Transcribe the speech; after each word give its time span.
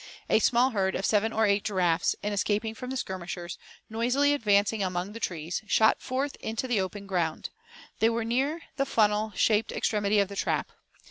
A 0.31 0.39
small 0.39 0.71
herd 0.71 0.95
of 0.95 1.05
seven 1.05 1.31
or 1.31 1.45
eight 1.45 1.63
giraffes, 1.63 2.15
in 2.23 2.33
escaping 2.33 2.73
from 2.73 2.89
the 2.89 2.97
skirmishers, 2.97 3.59
noisily 3.87 4.33
advancing 4.33 4.81
among 4.81 5.11
the 5.11 5.19
trees, 5.19 5.61
shot 5.67 6.01
forth 6.01 6.35
into 6.37 6.67
the 6.67 6.81
open 6.81 7.05
ground. 7.05 7.51
They 7.99 8.09
were 8.09 8.25
near 8.25 8.61
the 8.77 8.87
funnel 8.87 9.31
shaped 9.35 9.71
extremity 9.71 10.17
of 10.17 10.27
the 10.27 10.35
trap. 10.35 10.71